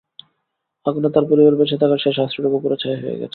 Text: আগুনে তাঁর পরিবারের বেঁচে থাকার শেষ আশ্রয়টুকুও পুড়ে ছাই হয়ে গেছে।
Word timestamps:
আগুনে 0.85 1.09
তাঁর 1.13 1.25
পরিবারের 1.29 1.59
বেঁচে 1.59 1.77
থাকার 1.81 1.99
শেষ 2.03 2.15
আশ্রয়টুকুও 2.19 2.61
পুড়ে 2.63 2.77
ছাই 2.81 2.95
হয়ে 2.95 3.19
গেছে। 3.21 3.29